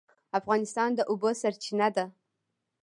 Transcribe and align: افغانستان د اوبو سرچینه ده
افغانستان 0.39 0.89
د 0.95 0.99
اوبو 1.11 1.29
سرچینه 1.41 1.87
ده 1.95 2.05